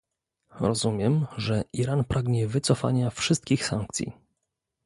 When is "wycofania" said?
2.47-3.09